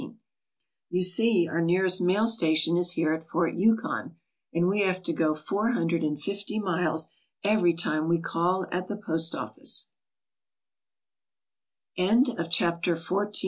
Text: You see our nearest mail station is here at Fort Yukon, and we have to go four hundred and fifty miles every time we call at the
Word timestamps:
You 0.89 1.03
see 1.03 1.47
our 1.47 1.61
nearest 1.61 2.01
mail 2.01 2.25
station 2.25 2.75
is 2.75 2.93
here 2.93 3.13
at 3.13 3.23
Fort 3.27 3.53
Yukon, 3.53 4.15
and 4.51 4.67
we 4.67 4.81
have 4.81 5.03
to 5.03 5.13
go 5.13 5.35
four 5.35 5.73
hundred 5.73 6.01
and 6.01 6.19
fifty 6.19 6.57
miles 6.57 7.13
every 7.43 7.75
time 7.75 8.07
we 8.09 8.19
call 8.19 8.65
at 8.71 8.87
the 8.87 8.97